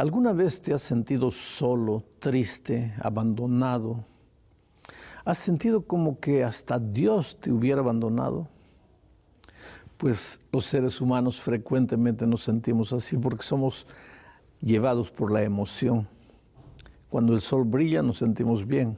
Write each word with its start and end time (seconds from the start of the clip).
¿Alguna 0.00 0.32
vez 0.32 0.62
te 0.62 0.72
has 0.72 0.80
sentido 0.80 1.30
solo, 1.30 2.02
triste, 2.20 2.94
abandonado? 3.02 4.06
¿Has 5.26 5.36
sentido 5.36 5.82
como 5.82 6.18
que 6.18 6.42
hasta 6.42 6.78
Dios 6.78 7.38
te 7.38 7.52
hubiera 7.52 7.82
abandonado? 7.82 8.48
Pues 9.98 10.40
los 10.52 10.64
seres 10.64 11.02
humanos 11.02 11.38
frecuentemente 11.38 12.26
nos 12.26 12.44
sentimos 12.44 12.94
así 12.94 13.18
porque 13.18 13.42
somos 13.42 13.86
llevados 14.62 15.10
por 15.10 15.30
la 15.30 15.42
emoción. 15.42 16.08
Cuando 17.10 17.34
el 17.34 17.42
sol 17.42 17.64
brilla 17.64 18.00
nos 18.00 18.16
sentimos 18.16 18.66
bien. 18.66 18.96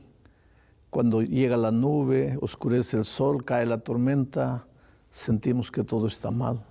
Cuando 0.88 1.20
llega 1.20 1.56
la 1.56 1.72
nube, 1.72 2.38
oscurece 2.40 2.96
el 2.96 3.04
sol, 3.04 3.44
cae 3.44 3.66
la 3.66 3.78
tormenta, 3.78 4.68
sentimos 5.10 5.72
que 5.72 5.82
todo 5.82 6.06
está 6.06 6.30
mal. 6.30 6.64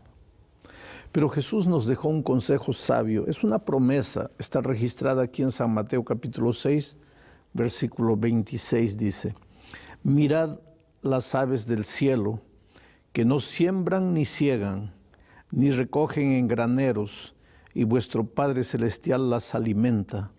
Pero 1.11 1.29
Jesús 1.29 1.67
nos 1.67 1.87
dejó 1.87 2.07
un 2.07 2.23
consejo 2.23 2.71
sabio, 2.71 3.27
es 3.27 3.43
una 3.43 3.59
promesa, 3.59 4.31
está 4.39 4.61
registrada 4.61 5.23
aquí 5.23 5.41
en 5.41 5.51
San 5.51 5.73
Mateo 5.73 6.05
capítulo 6.05 6.53
6, 6.53 6.95
versículo 7.53 8.15
26 8.15 8.97
dice, 8.97 9.35
mirad 10.03 10.59
las 11.01 11.35
aves 11.35 11.67
del 11.67 11.83
cielo, 11.83 12.39
que 13.11 13.25
no 13.25 13.41
siembran 13.41 14.13
ni 14.13 14.23
ciegan, 14.23 14.93
ni 15.51 15.71
recogen 15.71 16.31
en 16.31 16.47
graneros, 16.47 17.35
y 17.73 17.83
vuestro 17.83 18.23
Padre 18.25 18.63
Celestial 18.63 19.29
las 19.29 19.53
alimenta. 19.53 20.31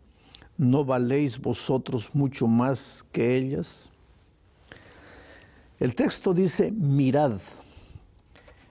¿No 0.57 0.85
valéis 0.85 1.39
vosotros 1.39 2.15
mucho 2.15 2.47
más 2.47 3.05
que 3.13 3.37
ellas? 3.37 3.91
El 5.79 5.95
texto 5.95 6.33
dice, 6.33 6.71
mirad. 6.71 7.41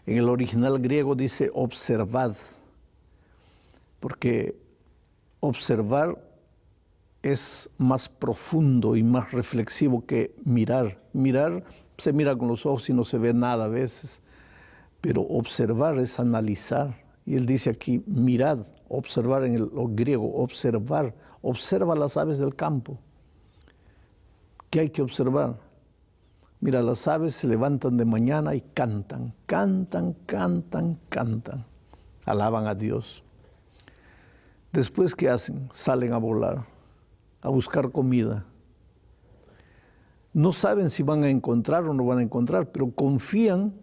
En 0.05 0.17
el 0.17 0.29
original 0.29 0.79
griego 0.79 1.15
dice 1.15 1.51
observad, 1.53 2.35
porque 3.99 4.55
observar 5.39 6.17
es 7.21 7.69
más 7.77 8.09
profundo 8.09 8.95
y 8.95 9.03
más 9.03 9.31
reflexivo 9.31 10.05
que 10.05 10.33
mirar. 10.43 10.99
Mirar 11.13 11.63
se 11.97 12.13
mira 12.13 12.35
con 12.35 12.47
los 12.47 12.65
ojos 12.65 12.89
y 12.89 12.93
no 12.93 13.05
se 13.05 13.19
ve 13.19 13.33
nada 13.33 13.65
a 13.65 13.67
veces, 13.67 14.21
pero 15.01 15.21
observar 15.21 15.99
es 15.99 16.19
analizar. 16.19 16.99
Y 17.25 17.35
él 17.35 17.45
dice 17.45 17.69
aquí, 17.69 18.03
mirad, 18.07 18.65
observar 18.89 19.43
en 19.43 19.55
el 19.55 19.69
griego, 19.89 20.33
observar, 20.35 21.13
observa 21.41 21.95
las 21.95 22.17
aves 22.17 22.39
del 22.39 22.55
campo. 22.55 22.97
¿Qué 24.71 24.79
hay 24.79 24.89
que 24.89 25.01
observar? 25.01 25.57
Mira, 26.61 26.83
las 26.83 27.07
aves 27.07 27.35
se 27.35 27.47
levantan 27.47 27.97
de 27.97 28.05
mañana 28.05 28.53
y 28.53 28.61
cantan, 28.61 29.33
cantan, 29.47 30.13
cantan, 30.27 30.99
cantan, 31.09 31.65
alaban 32.23 32.67
a 32.67 32.75
Dios. 32.75 33.23
Después, 34.71 35.15
¿qué 35.15 35.27
hacen? 35.27 35.69
Salen 35.73 36.13
a 36.13 36.17
volar, 36.17 36.65
a 37.41 37.49
buscar 37.49 37.91
comida. 37.91 38.45
No 40.33 40.51
saben 40.51 40.91
si 40.91 41.01
van 41.01 41.23
a 41.23 41.29
encontrar 41.29 41.85
o 41.85 41.95
no 41.95 42.05
van 42.05 42.19
a 42.19 42.23
encontrar, 42.23 42.71
pero 42.71 42.91
confían 42.91 43.73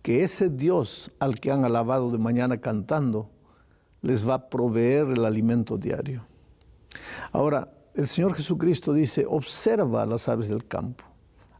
que 0.00 0.24
ese 0.24 0.48
Dios 0.48 1.12
al 1.18 1.38
que 1.38 1.52
han 1.52 1.66
alabado 1.66 2.10
de 2.10 2.18
mañana 2.18 2.56
cantando 2.58 3.28
les 4.00 4.26
va 4.26 4.34
a 4.34 4.48
proveer 4.48 5.08
el 5.08 5.24
alimento 5.26 5.76
diario. 5.76 6.24
Ahora, 7.30 7.72
el 7.94 8.06
Señor 8.06 8.34
Jesucristo 8.34 8.94
dice, 8.94 9.26
observa 9.28 10.02
a 10.02 10.06
las 10.06 10.28
aves 10.28 10.48
del 10.48 10.66
campo. 10.66 11.04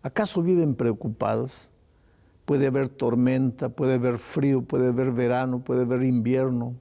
¿Acaso 0.06 0.40
viven 0.40 0.76
preocupadas? 0.76 1.72
Puede 2.44 2.68
haber 2.68 2.88
tormenta, 2.88 3.70
puede 3.70 3.94
haber 3.94 4.18
frío, 4.18 4.62
puede 4.62 4.86
haber 4.86 5.10
verano, 5.10 5.58
puede 5.58 5.82
haber 5.82 6.04
invierno. 6.04 6.76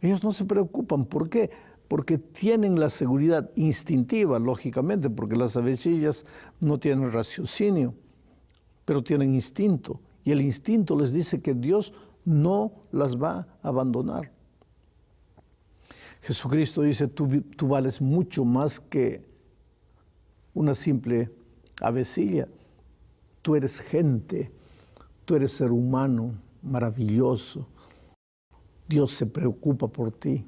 Ellos 0.00 0.24
no 0.24 0.32
se 0.32 0.46
preocupan. 0.46 1.04
¿Por 1.04 1.28
qué? 1.28 1.50
Porque 1.88 2.16
tienen 2.16 2.80
la 2.80 2.88
seguridad 2.88 3.50
instintiva, 3.54 4.38
lógicamente, 4.38 5.10
porque 5.10 5.36
las 5.36 5.58
avecillas 5.58 6.24
no 6.58 6.78
tienen 6.78 7.12
raciocinio, 7.12 7.92
pero 8.86 9.02
tienen 9.04 9.34
instinto. 9.34 10.00
Y 10.24 10.32
el 10.32 10.40
instinto 10.40 10.98
les 10.98 11.12
dice 11.12 11.42
que 11.42 11.52
Dios 11.52 11.92
no 12.24 12.72
las 12.92 13.22
va 13.22 13.46
a 13.62 13.68
abandonar. 13.68 14.32
Jesucristo 16.22 16.80
dice, 16.80 17.08
tú, 17.08 17.42
tú 17.58 17.68
vales 17.68 18.00
mucho 18.00 18.42
más 18.46 18.80
que 18.80 19.22
una 20.54 20.74
simple 20.74 21.30
avecilla. 21.80 22.48
Tú 23.42 23.56
eres 23.56 23.80
gente, 23.80 24.50
tú 25.24 25.36
eres 25.36 25.52
ser 25.52 25.70
humano 25.70 26.34
maravilloso. 26.62 27.66
Dios 28.88 29.12
se 29.12 29.26
preocupa 29.26 29.88
por 29.88 30.12
ti. 30.12 30.44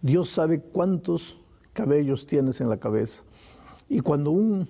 Dios 0.00 0.30
sabe 0.30 0.60
cuántos 0.60 1.38
cabellos 1.72 2.26
tienes 2.26 2.60
en 2.60 2.68
la 2.68 2.78
cabeza. 2.78 3.22
Y 3.88 4.00
cuando 4.00 4.30
un 4.30 4.68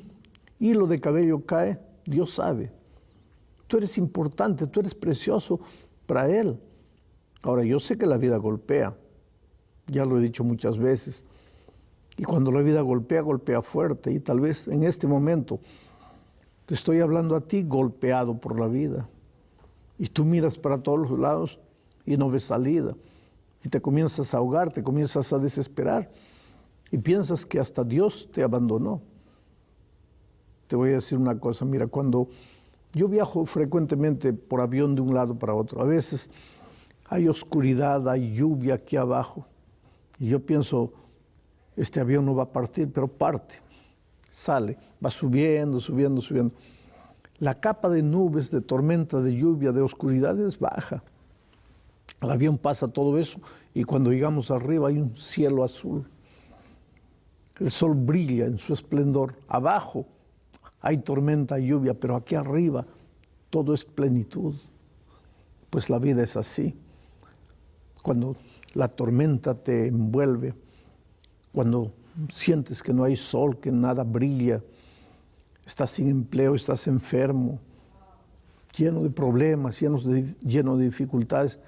hilo 0.59 0.87
de 0.87 1.01
cabello 1.01 1.45
cae, 1.45 1.79
Dios 2.05 2.35
sabe. 2.35 2.71
Tú 3.67 3.79
eres 3.79 3.99
importante, 3.99 4.67
tú 4.67 4.81
eres 4.81 4.95
precioso 4.95 5.61
para 6.07 6.29
Él. 6.29 6.59
Ahora, 7.43 7.65
yo 7.65 7.81
sé 7.81 7.99
que 7.99 8.07
la 8.07 8.17
vida 8.17 8.37
golpea, 8.37 8.97
ya 9.87 10.05
lo 10.05 10.19
he 10.19 10.23
dicho 10.23 10.45
muchas 10.45 10.79
veces, 10.79 11.25
y 12.17 12.25
cuando 12.25 12.53
la 12.53 12.61
vida 12.61 12.81
golpea, 12.81 13.21
golpea 13.23 13.63
fuerte. 13.63 14.13
Y 14.13 14.21
tal 14.21 14.41
vez 14.41 14.69
en 14.69 14.85
este 14.85 15.07
momento 15.07 15.61
te 16.67 16.75
estoy 16.75 17.01
hablando 17.01 17.37
a 17.37 17.41
ti 17.41 17.63
golpeado 17.63 18.39
por 18.39 18.59
la 18.59 18.69
vida. 18.69 19.09
Y 19.99 20.07
tú 20.07 20.25
miras 20.25 20.59
para 20.59 20.79
todos 20.79 21.11
los 21.11 21.19
lados 21.19 21.59
y 22.07 22.17
no 22.17 22.31
ves 22.31 22.45
salida. 22.45 22.95
Y 23.65 23.69
te 23.69 23.81
comienzas 23.81 24.35
a 24.35 24.39
ahogar, 24.39 24.73
te 24.73 24.83
comienzas 24.83 25.33
a 25.33 25.39
desesperar. 25.39 26.11
Y 26.91 26.99
piensas 26.99 27.45
que 27.45 27.59
hasta 27.59 27.83
Dios 27.83 28.29
te 28.33 28.43
abandonó. 28.43 29.01
Te 30.67 30.77
voy 30.77 30.91
a 30.91 30.95
decir 30.95 31.19
una 31.19 31.39
cosa, 31.39 31.65
mira, 31.65 31.87
cuando 31.87 32.29
yo 32.93 33.09
viajo 33.09 33.45
frecuentemente 33.45 34.33
por 34.33 34.61
avión 34.61 34.95
de 34.95 35.01
un 35.01 35.15
lado 35.15 35.37
para 35.37 35.55
otro, 35.55 35.83
a 35.83 35.85
veces 35.85 36.31
hay 37.07 37.29
oscuridad, 37.29 38.09
hay 38.09 38.35
lluvia 38.35 38.75
aquí 38.75 38.97
abajo. 38.97 39.47
Y 40.19 40.29
yo 40.29 40.41
pienso, 40.41 40.93
este 41.77 42.01
avión 42.01 42.25
no 42.25 42.35
va 42.35 42.45
a 42.45 42.53
partir, 42.53 42.91
pero 42.93 43.09
parte, 43.09 43.55
sale, 44.31 44.77
va 45.05 45.11
subiendo, 45.11 45.81
subiendo, 45.81 46.21
subiendo. 46.21 46.55
La 47.39 47.61
capa 47.61 47.89
de 47.89 48.03
nubes, 48.03 48.51
de 48.51 48.61
tormenta, 48.61 49.21
de 49.21 49.35
lluvia, 49.35 49.73
de 49.73 49.83
oscuridad 49.83 50.39
es 50.41 50.59
baja. 50.59 51.03
El 52.21 52.31
avión 52.31 52.59
pasa 52.59 52.89
todo 52.89 53.19
eso 53.19 53.41
y 53.75 53.85
cuando 53.85 54.13
llegamos 54.13 54.51
arriba 54.51 54.89
hay 54.89 54.99
un 54.99 55.17
cielo 55.17 55.65
azul. 55.65 56.09
El 57.59 57.71
sol 57.71 57.95
brilla 57.95 58.47
en 58.47 58.59
su 58.59 58.73
esplendor. 58.73 59.35
Abajo 59.49 60.07
hay 60.81 60.99
tormenta 60.99 61.59
y 61.59 61.69
lluvia, 61.69 61.95
pero 61.95 62.17
aquí 62.17 62.35
arriba 62.35 62.87
todo 63.51 63.75
es 63.75 63.85
plenitud. 63.85 64.55
Pues 65.71 65.91
la 65.91 65.99
vida 65.99 66.23
es 66.23 66.37
así. 66.37 66.77
Cuando 68.03 68.37
la 68.75 68.89
tormenta 68.89 69.55
te 69.55 69.89
envuelve, 69.89 70.55
cuando 71.55 71.93
sientes 72.31 72.83
que 72.83 72.93
no 72.93 73.05
hay 73.05 73.17
sol, 73.17 73.59
que 73.61 73.71
nada 73.71 74.03
brilla, 74.03 74.61
estás 75.65 75.91
sin 75.91 76.09
empleo, 76.09 76.55
estás 76.57 76.87
enfermo, 76.89 77.61
lleno 78.77 79.03
de 79.03 79.11
problemas, 79.11 79.81
lleno 79.81 80.01
de, 80.01 80.35
lleno 80.41 80.77
de 80.77 80.87
dificultades, 80.87 81.61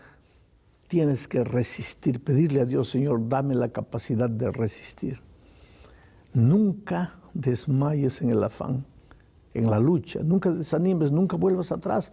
tienes 0.89 1.29
que 1.29 1.45
resistir, 1.45 2.23
pedirle 2.23 2.61
a 2.61 2.65
Dios, 2.65 2.89
Señor, 2.91 3.29
dame 3.29 3.55
la 3.55 3.69
capacidad 3.69 4.29
de 4.29 4.51
resistir. 4.51 5.21
Nunca 6.35 7.15
desmayes 7.33 8.21
en 8.23 8.31
el 8.31 8.43
afán, 8.43 8.85
en 9.55 9.71
la 9.71 9.79
lucha, 9.79 10.21
nunca 10.23 10.51
desanimes, 10.51 11.13
nunca 11.13 11.37
vuelvas 11.37 11.71
atrás, 11.71 12.11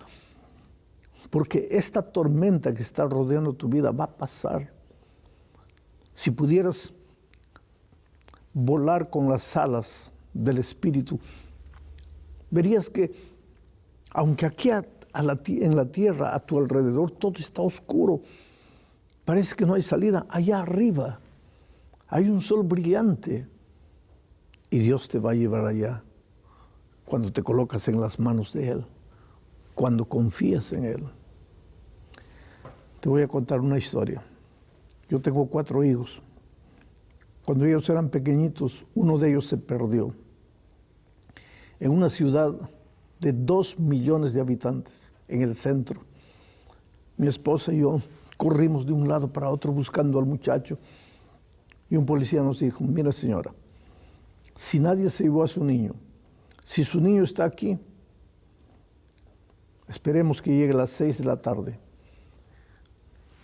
porque 1.31 1.67
esta 1.72 2.03
tormenta 2.03 2.73
que 2.73 2.84
está 2.84 3.05
rodeando 3.05 3.53
tu 3.53 3.67
vida 3.67 3.91
va 3.91 4.03
a 4.05 4.16
pasar. 4.16 4.72
Si 6.13 6.29
pudieras 6.29 6.94
volar 8.53 9.09
con 9.09 9.29
las 9.29 9.55
alas 9.58 10.11
del 10.34 10.58
Espíritu, 10.58 11.20
verías 12.50 12.90
que 12.90 13.34
aunque 14.11 14.46
aquí 14.46 14.70
en 14.72 15.76
la 15.76 15.85
tierra, 15.85 16.35
a 16.35 16.40
tu 16.40 16.59
alrededor, 16.59 17.11
todo 17.11 17.34
está 17.38 17.61
oscuro, 17.61 18.22
parece 19.26 19.55
que 19.55 19.66
no 19.66 19.73
hay 19.73 19.82
salida, 19.82 20.26
allá 20.29 20.61
arriba 20.61 21.20
hay 22.08 22.29
un 22.29 22.41
sol 22.41 22.64
brillante 22.64 23.47
y 24.70 24.78
Dios 24.78 25.09
te 25.09 25.17
va 25.17 25.32
a 25.32 25.35
llevar 25.35 25.66
allá 25.66 26.03
cuando 27.05 27.32
te 27.32 27.41
colocas 27.41 27.88
en 27.88 28.00
las 28.00 28.20
manos 28.20 28.53
de 28.53 28.70
Él, 28.70 28.85
cuando 29.73 30.05
confías 30.05 30.73
en 30.73 30.85
Él. 30.85 31.03
Te 33.00 33.09
voy 33.09 33.23
a 33.23 33.28
contar 33.28 33.59
una 33.59 33.78
historia. 33.78 34.23
Yo 35.09 35.20
tengo 35.20 35.47
cuatro 35.47 35.84
hijos. 35.84 36.22
Cuando 37.45 37.66
ellos 37.66 37.90
eran 37.90 38.09
pequeñitos, 38.09 38.85
uno 38.95 39.17
de 39.17 39.29
ellos 39.29 39.47
se 39.47 39.57
perdió 39.57 40.13
en 41.79 41.91
una 41.91 42.09
ciudad 42.09 42.53
de 43.19 43.34
dos 43.34 43.78
millones 43.78 44.34
de 44.34 44.41
habitantes, 44.41 45.11
en 45.28 45.41
el 45.41 45.55
centro. 45.55 46.01
Mi 47.17 47.28
esposa 47.28 47.73
y 47.73 47.79
yo 47.79 48.01
corrimos 48.37 48.85
de 48.85 48.93
un 48.93 49.07
lado 49.07 49.31
para 49.31 49.49
otro 49.49 49.72
buscando 49.72 50.19
al 50.19 50.25
muchacho 50.25 50.78
Y 51.90 51.95
un 51.95 52.05
policía 52.05 52.41
nos 52.41 52.59
dijo, 52.59 52.84
mira 52.84 53.11
señora, 53.11 53.53
si 54.55 54.79
nadie 54.79 55.09
se 55.09 55.23
llevó 55.23 55.43
a 55.43 55.47
su 55.47 55.63
niño, 55.63 55.93
si 56.63 56.84
su 56.84 56.99
niño 56.99 57.23
está 57.23 57.43
aquí, 57.43 57.78
esperemos 59.87 60.41
que 60.41 60.51
llegue 60.51 60.73
a 60.73 60.78
las 60.78 60.91
seis 60.91 61.17
de 61.17 61.25
la 61.25 61.41
tarde. 61.41 61.78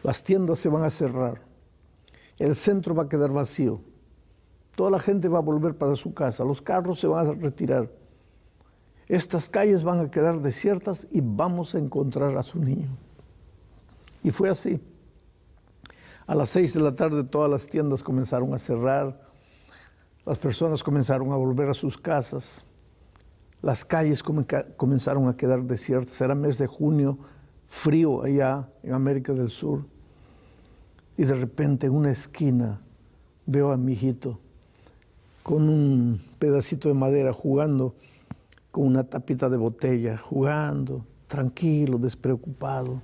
Las 0.04 0.24
tiendas 0.24 0.60
se 0.60 0.70
van 0.70 0.84
a 0.84 0.90
cerrar, 0.90 1.42
el 2.40 2.56
centro 2.56 2.96
va 2.96 3.04
a 3.04 3.10
quedar 3.10 3.32
vacío, 3.32 3.82
toda 4.76 4.92
la 4.92 5.00
gente 5.00 5.28
va 5.28 5.40
a 5.40 5.42
volver 5.42 5.76
para 5.76 5.96
su 5.96 6.14
casa, 6.14 6.44
los 6.44 6.62
carros 6.62 7.00
se 7.00 7.08
van 7.08 7.28
a 7.28 7.32
retirar, 7.32 7.90
estas 9.08 9.50
calles 9.50 9.84
van 9.84 10.00
a 10.00 10.10
quedar 10.10 10.40
desiertas 10.40 11.08
y 11.12 11.22
vamos 11.22 11.76
a 11.76 11.80
encontrar 11.80 12.38
a 12.38 12.44
su 12.44 12.60
niño. 12.60 12.90
Y 14.24 14.32
fue 14.32 14.50
así. 14.50 14.80
A 16.28 16.36
las 16.36 16.50
seis 16.50 16.74
de 16.74 16.80
la 16.80 16.94
tarde 16.94 17.24
todas 17.24 17.50
las 17.50 17.66
tiendas 17.66 18.04
comenzaron 18.04 18.54
a 18.54 18.60
cerrar, 18.60 19.20
las 20.26 20.38
personas 20.38 20.84
comenzaron 20.84 21.32
a 21.32 21.36
volver 21.36 21.70
a 21.70 21.74
sus 21.74 21.98
casas, 21.98 22.64
las 23.62 23.84
calles 23.84 24.24
comenzaron 24.78 25.28
a 25.28 25.36
quedar 25.36 25.64
desiertas. 25.64 26.22
Era 26.22 26.36
mes 26.36 26.58
de 26.58 26.68
junio, 26.68 27.18
frío 27.68 28.24
allá 28.24 28.70
en 28.84 28.94
América 28.94 29.34
del 29.34 29.50
Sur. 29.50 29.86
Y 31.20 31.26
de 31.26 31.36
repente 31.36 31.88
en 31.88 31.94
una 31.94 32.12
esquina 32.12 32.80
veo 33.46 33.74
a 33.74 33.78
mi 33.78 33.92
hijito 33.92 34.40
con 35.44 35.68
un 35.68 36.22
pedacito 36.40 36.88
de 36.88 36.96
madera 36.96 37.34
jugando 37.34 37.94
con 38.72 38.86
una 38.86 39.04
tapita 39.04 39.50
de 39.50 39.58
botella, 39.58 40.18
jugando, 40.18 41.06
tranquilo, 41.28 41.98
despreocupado. 41.98 43.02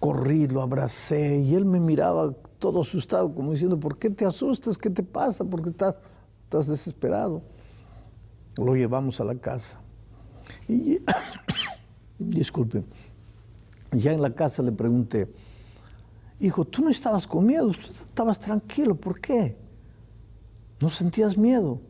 Corrí, 0.00 0.48
lo 0.48 0.62
abracé 0.62 1.38
y 1.38 1.54
él 1.54 1.64
me 1.64 1.78
miraba 1.78 2.34
todo 2.58 2.80
asustado, 2.80 3.32
como 3.32 3.52
diciendo, 3.52 3.78
¿por 3.78 3.98
qué 3.98 4.10
te 4.10 4.26
asustas? 4.26 4.76
¿Qué 4.76 4.90
te 4.90 5.04
pasa? 5.04 5.44
¿Por 5.44 5.62
qué 5.62 5.70
estás, 5.70 5.94
estás 6.42 6.66
desesperado? 6.66 7.40
Lo 8.56 8.74
llevamos 8.74 9.20
a 9.20 9.24
la 9.24 9.36
casa. 9.36 9.78
Y, 10.66 10.98
disculpe, 12.18 12.82
ya 13.92 14.12
en 14.12 14.20
la 14.20 14.34
casa 14.34 14.60
le 14.60 14.72
pregunté, 14.72 15.28
hijo, 16.40 16.64
tú 16.64 16.82
no 16.82 16.90
estabas 16.90 17.26
con 17.26 17.46
miedo, 17.46 17.70
tú 17.70 17.88
estabas 17.90 18.38
tranquilo, 18.38 18.94
¿por 18.94 19.20
qué? 19.20 19.56
¿No 20.80 20.90
sentías 20.90 21.36
miedo? 21.36 21.80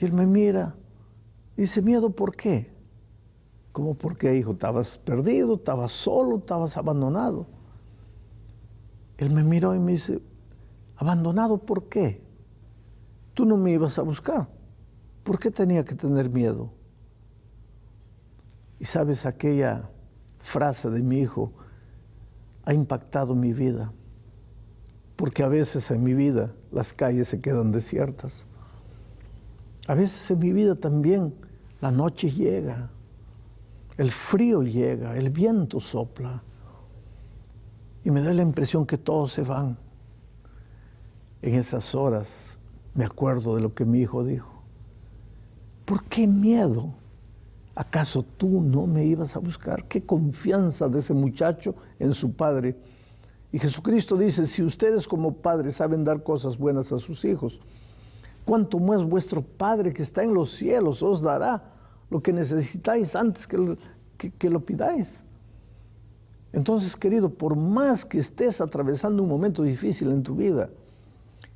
Y 0.00 0.04
él 0.04 0.12
me 0.12 0.26
mira, 0.26 0.74
Dice, 1.56 1.80
miedo, 1.82 2.10
¿por 2.10 2.34
qué? 2.34 2.72
¿Cómo 3.72 3.94
por 3.94 4.16
qué, 4.16 4.36
hijo? 4.36 4.52
Estabas 4.52 4.98
perdido, 4.98 5.54
estabas 5.54 5.92
solo, 5.92 6.38
estabas 6.38 6.76
abandonado. 6.76 7.46
Él 9.18 9.30
me 9.30 9.44
miró 9.44 9.74
y 9.74 9.78
me 9.78 9.92
dice, 9.92 10.20
¿abandonado 10.96 11.58
por 11.58 11.88
qué? 11.88 12.22
Tú 13.34 13.44
no 13.44 13.56
me 13.56 13.72
ibas 13.72 13.98
a 13.98 14.02
buscar. 14.02 14.48
¿Por 15.22 15.38
qué 15.38 15.50
tenía 15.50 15.84
que 15.84 15.94
tener 15.94 16.28
miedo? 16.28 16.70
Y 18.80 18.84
sabes, 18.84 19.26
aquella 19.26 19.88
frase 20.38 20.90
de 20.90 21.00
mi 21.00 21.20
hijo 21.20 21.52
ha 22.64 22.72
impactado 22.72 23.34
mi 23.34 23.52
vida, 23.52 23.92
porque 25.16 25.42
a 25.42 25.48
veces 25.48 25.90
en 25.90 26.02
mi 26.02 26.14
vida 26.14 26.52
las 26.72 26.92
calles 26.92 27.28
se 27.28 27.40
quedan 27.40 27.72
desiertas. 27.72 28.46
A 29.86 29.94
veces 29.94 30.30
en 30.30 30.38
mi 30.38 30.52
vida 30.52 30.74
también 30.74 31.34
la 31.80 31.90
noche 31.90 32.30
llega, 32.30 32.90
el 33.96 34.10
frío 34.10 34.62
llega, 34.62 35.16
el 35.16 35.30
viento 35.30 35.78
sopla 35.78 36.42
y 38.04 38.10
me 38.10 38.22
da 38.22 38.32
la 38.32 38.42
impresión 38.42 38.86
que 38.86 38.98
todos 38.98 39.32
se 39.32 39.42
van. 39.42 39.76
En 41.42 41.54
esas 41.54 41.94
horas 41.94 42.28
me 42.94 43.04
acuerdo 43.04 43.56
de 43.56 43.62
lo 43.62 43.74
que 43.74 43.84
mi 43.84 44.00
hijo 44.00 44.24
dijo. 44.24 44.50
¿Por 45.84 46.04
qué 46.04 46.26
miedo? 46.26 46.94
¿Acaso 47.74 48.24
tú 48.36 48.60
no 48.60 48.86
me 48.86 49.04
ibas 49.04 49.34
a 49.34 49.40
buscar? 49.40 49.84
Qué 49.88 50.02
confianza 50.02 50.88
de 50.88 51.00
ese 51.00 51.12
muchacho 51.12 51.74
en 51.98 52.14
su 52.14 52.34
padre. 52.34 52.76
Y 53.50 53.58
Jesucristo 53.58 54.16
dice, 54.16 54.46
si 54.46 54.62
ustedes 54.62 55.08
como 55.08 55.34
padres 55.34 55.76
saben 55.76 56.04
dar 56.04 56.22
cosas 56.22 56.56
buenas 56.56 56.92
a 56.92 56.98
sus 56.98 57.24
hijos, 57.24 57.60
cuánto 58.44 58.78
más 58.78 59.04
vuestro 59.04 59.42
Padre 59.42 59.92
que 59.92 60.02
está 60.02 60.22
en 60.22 60.34
los 60.34 60.50
cielos 60.50 61.02
os 61.02 61.20
dará 61.20 61.62
lo 62.10 62.22
que 62.22 62.32
necesitáis 62.32 63.16
antes 63.16 63.46
que 63.46 63.58
lo, 63.58 63.76
que, 64.18 64.30
pidáis. 64.60 65.22
Entonces, 66.52 66.94
querido, 66.94 67.30
por 67.30 67.56
más 67.56 68.04
que 68.04 68.18
estés 68.18 68.60
atravesando 68.60 69.22
un 69.22 69.28
momento 69.28 69.62
difícil 69.62 70.10
en 70.10 70.22
tu 70.22 70.36
vida, 70.36 70.70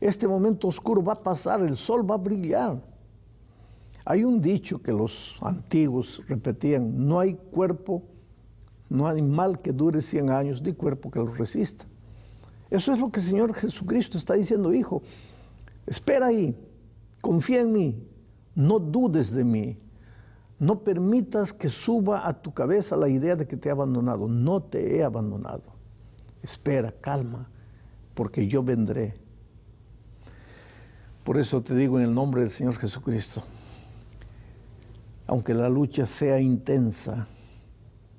este 0.00 0.26
momento 0.26 0.66
oscuro 0.68 1.02
va 1.02 1.12
a 1.12 1.22
pasar, 1.22 1.60
el 1.62 1.76
sol 1.76 2.08
va 2.08 2.16
a 2.16 2.18
brillar. 2.18 2.80
Hay 4.10 4.24
un 4.24 4.40
dicho 4.40 4.80
que 4.80 4.90
los 4.90 5.36
antiguos 5.42 6.22
repetían, 6.26 7.06
no 7.06 7.20
hay 7.20 7.34
cuerpo, 7.34 8.02
no 8.88 9.06
hay 9.06 9.20
mal 9.20 9.60
que 9.60 9.70
dure 9.70 10.00
100 10.00 10.30
años, 10.30 10.62
ni 10.62 10.72
cuerpo 10.72 11.10
que 11.10 11.18
lo 11.18 11.26
resista. 11.26 11.84
Eso 12.70 12.94
es 12.94 12.98
lo 12.98 13.10
que 13.10 13.20
el 13.20 13.26
Señor 13.26 13.52
Jesucristo 13.52 14.16
está 14.16 14.32
diciendo, 14.32 14.72
hijo. 14.72 15.02
Espera 15.86 16.28
ahí, 16.28 16.56
confía 17.20 17.60
en 17.60 17.70
mí, 17.70 18.02
no 18.54 18.78
dudes 18.78 19.30
de 19.30 19.44
mí, 19.44 19.76
no 20.58 20.78
permitas 20.78 21.52
que 21.52 21.68
suba 21.68 22.26
a 22.26 22.32
tu 22.32 22.54
cabeza 22.54 22.96
la 22.96 23.10
idea 23.10 23.36
de 23.36 23.46
que 23.46 23.58
te 23.58 23.68
he 23.68 23.72
abandonado, 23.72 24.26
no 24.26 24.62
te 24.62 24.96
he 24.96 25.04
abandonado. 25.04 25.64
Espera, 26.42 26.94
calma, 26.98 27.50
porque 28.14 28.48
yo 28.48 28.62
vendré. 28.62 29.12
Por 31.24 31.36
eso 31.36 31.60
te 31.60 31.74
digo 31.74 31.98
en 31.98 32.06
el 32.06 32.14
nombre 32.14 32.40
del 32.40 32.50
Señor 32.50 32.76
Jesucristo, 32.76 33.42
aunque 35.28 35.54
la 35.54 35.68
lucha 35.68 36.06
sea 36.06 36.40
intensa, 36.40 37.28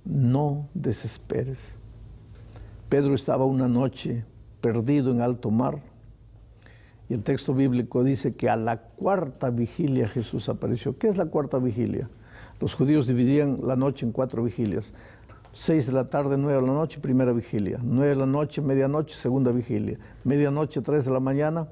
no 0.05 0.69
desesperes. 0.73 1.75
Pedro 2.87 3.15
estaba 3.15 3.45
una 3.45 3.67
noche 3.67 4.23
perdido 4.61 5.11
en 5.11 5.21
alto 5.21 5.51
mar 5.51 5.81
y 7.09 7.15
el 7.15 7.23
texto 7.23 7.55
bíblico 7.55 8.03
dice 8.03 8.35
que 8.35 8.47
a 8.47 8.55
la 8.55 8.77
cuarta 8.77 9.49
vigilia 9.49 10.07
Jesús 10.07 10.47
apareció. 10.49 10.97
¿Qué 10.99 11.07
es 11.07 11.17
la 11.17 11.25
cuarta 11.25 11.57
vigilia? 11.57 12.07
Los 12.61 12.75
judíos 12.75 13.07
dividían 13.07 13.59
la 13.63 13.75
noche 13.75 14.05
en 14.05 14.11
cuatro 14.11 14.43
vigilias. 14.43 14.93
Seis 15.51 15.87
de 15.87 15.93
la 15.93 16.09
tarde, 16.09 16.37
nueve 16.37 16.61
de 16.61 16.67
la 16.67 16.73
noche, 16.73 16.99
primera 16.99 17.31
vigilia. 17.31 17.79
Nueve 17.81 18.09
de 18.09 18.19
la 18.19 18.27
noche, 18.27 18.61
medianoche, 18.61 19.15
segunda 19.15 19.51
vigilia. 19.51 19.97
Medianoche, 20.23 20.81
tres 20.81 21.05
de 21.05 21.11
la 21.11 21.19
mañana, 21.19 21.67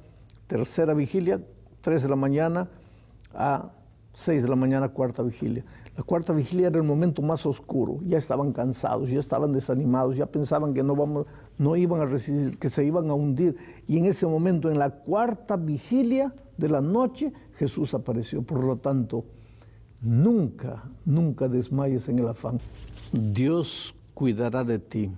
tercera 0.48 0.96
vigilia. 0.96 1.40
Tres 1.82 2.02
de 2.02 2.10
la 2.10 2.16
mañana 2.16 2.68
a 3.36 3.70
seis 4.18 4.42
de 4.42 4.50
la 4.50 4.56
mañana, 4.56 4.90
cuarta 4.90 5.22
vigilia. 5.22 5.64
La 5.96 6.02
cuarta 6.02 6.34
vigilia 6.34 6.68
era 6.68 6.78
el 6.78 6.84
momento 6.84 7.22
más 7.22 7.46
oscuro. 7.46 8.00
Ya 8.04 8.18
estaban 8.18 8.52
cansados, 8.52 9.12
ya 9.12 9.20
estaban 9.20 9.54
desanimados, 9.54 10.18
ya 10.18 10.26
pensaban 10.26 10.74
que 10.74 10.82
no, 10.82 10.96
vamos, 10.96 11.28
no 11.60 11.76
iban 11.76 12.02
a 12.02 12.06
resistir, 12.06 12.58
que 12.58 12.70
se 12.72 12.84
iban 12.84 13.12
a 13.12 13.14
hundir. 13.14 13.56
Y 13.88 14.00
en 14.00 14.06
ese 14.06 14.26
momento, 14.26 14.72
en 14.72 14.80
la 14.80 14.90
cuarta 14.90 15.56
vigilia 15.56 16.34
de 16.58 16.68
la 16.68 16.82
noche, 16.82 17.32
Jesús 17.58 17.94
apareció. 17.94 18.42
Por 18.42 18.66
lo 18.66 18.78
tanto, 18.78 19.24
nunca, 20.02 20.84
nunca 21.06 21.48
desmayes 21.48 22.10
en 22.10 22.18
el 22.18 22.28
afán. 22.28 22.60
Dios 23.12 23.94
cuidará 24.16 24.64
de 24.64 24.80
ti. 24.80 25.12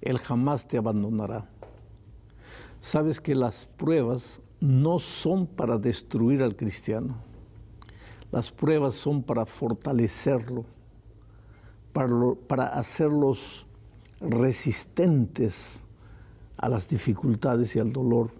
Él 0.00 0.18
jamás 0.18 0.68
te 0.68 0.78
abandonará. 0.78 1.48
Sabes 2.78 3.20
que 3.20 3.34
las 3.34 3.66
pruebas 3.66 4.40
no 4.60 5.00
son 5.00 5.48
para 5.48 5.78
destruir 5.78 6.44
al 6.44 6.54
cristiano 6.54 7.27
las 8.30 8.50
pruebas 8.50 8.94
son 8.94 9.22
para 9.22 9.46
fortalecerlo, 9.46 10.64
para, 11.92 12.66
hacerlos 12.66 13.66
resistentes 14.20 15.82
a 16.56 16.68
las 16.68 16.88
dificultades 16.88 17.74
y 17.76 17.78
al 17.78 17.92
dolor. 17.92 18.30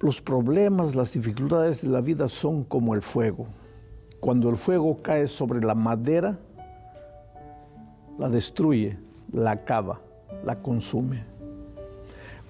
los 0.00 0.20
problemas, 0.20 0.94
las 0.94 1.14
dificultades 1.14 1.80
de 1.80 1.88
la 1.88 2.02
vida 2.02 2.28
son 2.28 2.62
como 2.64 2.94
el 2.94 3.00
fuego. 3.00 3.46
Cuando 4.20 4.50
el 4.50 4.58
fuego 4.58 5.00
cae 5.00 5.26
sobre 5.26 5.60
la 5.60 5.74
madera, 5.74 6.38
la 8.18 8.28
destruye, 8.28 8.98
la 9.32 9.52
acaba, 9.52 10.02
la 10.44 10.60
consume. 10.60 11.31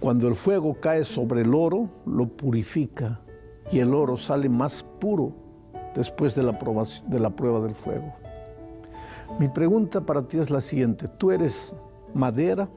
Cuando 0.02 0.26
el 0.26 0.34
fuego 0.34 0.74
cae 0.80 1.04
sobre 1.04 1.42
el 1.42 1.54
oro, 1.54 1.88
lo 2.06 2.26
purifica 2.26 3.20
y 3.70 3.78
el 3.78 3.94
oro 3.94 4.16
sale 4.16 4.48
más 4.48 4.82
puro 4.82 5.32
después 5.94 6.34
de 6.34 6.42
la, 6.42 6.58
de 7.06 7.20
la 7.20 7.30
prueba 7.30 7.60
del 7.60 7.76
fuego. 7.76 8.12
Mi 9.38 9.46
pregunta 9.46 10.00
para 10.00 10.26
ti 10.26 10.38
es 10.38 10.50
la 10.50 10.60
siguiente, 10.60 11.06
¿tú 11.06 11.30
eres 11.30 11.76
madera 12.14 12.68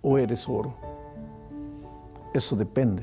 o 0.00 0.16
eres 0.16 0.48
oro? 0.48 0.74
Eso 2.32 2.56
depende. 2.56 3.02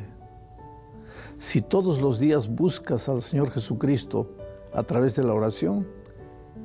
Si 1.38 1.62
todos 1.62 2.01
los 2.01 2.17
días 2.17 2.48
buscas 2.48 3.08
al 3.08 3.22
Señor 3.22 3.51
Jesucristo 3.51 4.31
a 4.74 4.81
través 4.81 5.15
de 5.15 5.24
la 5.24 5.36
oración, 5.36 5.86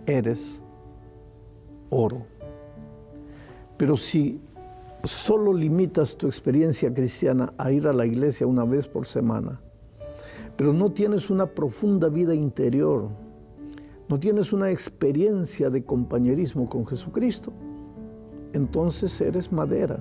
eres 0.06 0.62
oro. 1.90 2.22
Pero 3.76 3.98
si 3.98 4.40
solo 5.04 5.52
limitas 5.52 6.16
tu 6.16 6.26
experiencia 6.26 6.92
cristiana 6.92 7.52
a 7.58 7.70
ir 7.70 7.86
a 7.86 7.92
la 7.92 8.06
iglesia 8.06 8.46
una 8.46 8.64
vez 8.64 8.88
por 8.88 9.06
semana, 9.06 9.60
pero 10.56 10.72
no 10.72 10.92
tienes 10.92 11.30
una 11.30 11.46
profunda 11.46 12.08
vida 12.08 12.34
interior, 12.34 13.08
no 14.08 14.18
tienes 14.18 14.52
una 14.52 14.70
experiencia 14.70 15.70
de 15.70 15.84
compañerismo 15.84 16.68
con 16.68 16.86
Jesucristo, 16.86 17.52
entonces 18.52 19.20
eres 19.20 19.52
madera. 19.52 19.98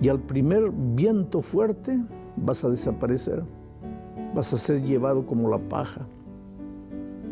Y 0.00 0.08
al 0.08 0.20
primer 0.20 0.70
viento 0.70 1.40
fuerte 1.40 2.00
vas 2.36 2.64
a 2.64 2.68
desaparecer, 2.70 3.42
vas 4.34 4.52
a 4.52 4.58
ser 4.58 4.82
llevado 4.82 5.26
como 5.26 5.48
la 5.48 5.58
paja. 5.58 6.06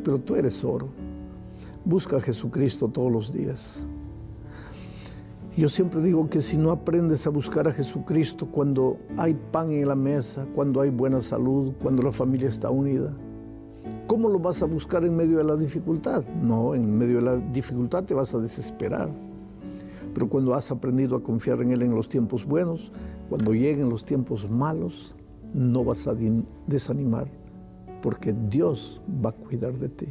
Pero 0.03 0.19
tú 0.19 0.35
eres 0.35 0.65
oro. 0.65 0.89
Busca 1.85 2.17
a 2.17 2.21
Jesucristo 2.21 2.89
todos 2.89 3.13
los 3.13 3.33
días. 3.33 3.87
Yo 5.57 5.71
siempre 5.71 6.03
digo 6.03 6.29
que 6.29 6.43
si 6.43 6.59
no 6.59 6.71
aprendes 6.71 7.27
a 7.27 7.31
buscar 7.31 7.67
a 7.67 7.73
Jesucristo 7.73 8.47
cuando 8.47 8.99
hay 9.17 9.33
pan 9.33 9.71
en 9.71 9.89
la 9.89 9.95
mesa, 9.95 10.47
cuando 10.55 10.83
hay 10.83 10.91
buena 10.91 11.23
salud, 11.23 11.73
cuando 11.83 12.03
la 12.03 12.13
familia 12.13 12.51
está 12.51 12.69
unida, 12.69 13.11
¿cómo 14.07 14.29
lo 14.29 14.39
vas 14.39 14.63
a 14.63 14.67
buscar 14.67 15.07
en 15.07 15.17
medio 15.17 15.39
de 15.39 15.45
la 15.45 15.57
dificultad? 15.57 16.23
No, 16.43 16.75
en 16.75 16.99
medio 16.99 17.17
de 17.17 17.23
la 17.23 17.37
dificultad 17.37 18.05
te 18.05 18.13
vas 18.13 18.35
a 18.35 18.39
desesperar. 18.39 19.09
Pero 20.13 20.29
cuando 20.29 20.55
has 20.55 20.71
aprendido 20.71 21.17
a 21.17 21.23
confiar 21.23 21.63
en 21.63 21.71
Él 21.71 21.81
en 21.81 21.95
los 21.95 22.07
tiempos 22.07 22.45
buenos, 22.45 22.93
cuando 23.31 23.55
lleguen 23.55 23.89
los 23.89 24.05
tiempos 24.05 24.51
malos, 24.51 25.15
no 25.55 25.85
vas 25.85 26.07
a 26.07 26.15
desanimar, 26.67 27.29
porque 28.03 28.35
Dios 28.51 29.01
va 29.25 29.31
a 29.31 29.33
cuidar 29.33 29.73
de 29.73 29.89
ti. 29.89 30.07